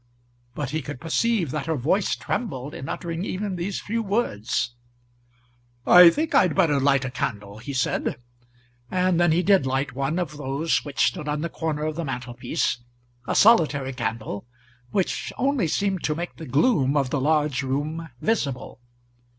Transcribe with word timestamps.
But 0.55 0.71
he 0.71 0.81
could 0.81 0.99
perceive 0.99 1.51
that 1.51 1.67
her 1.67 1.75
voice 1.75 2.15
trembled 2.15 2.73
in 2.73 2.89
uttering 2.89 3.23
even 3.23 3.55
these 3.55 3.79
few 3.79 4.01
words. 4.01 4.73
"I 5.85 6.09
think 6.09 6.33
I'd 6.33 6.55
better 6.55 6.79
light 6.79 7.05
a 7.05 7.11
candle," 7.11 7.59
he 7.59 7.71
said; 7.71 8.15
and 8.89 9.19
then 9.19 9.31
he 9.31 9.43
did 9.43 9.67
light 9.67 9.93
one 9.93 10.17
of 10.17 10.37
those 10.37 10.83
which 10.83 11.05
stood 11.05 11.27
on 11.27 11.41
the 11.41 11.49
corner 11.49 11.85
of 11.85 11.97
the 11.97 12.03
mantelpiece, 12.03 12.79
a 13.27 13.35
solitary 13.35 13.93
candle, 13.93 14.47
which 14.89 15.31
only 15.37 15.67
seemed 15.67 16.01
to 16.05 16.15
make 16.15 16.35
the 16.37 16.47
gloom 16.47 16.97
of 16.97 17.11
the 17.11 17.21
large 17.21 17.61
room 17.61 18.09
visible. 18.21 18.81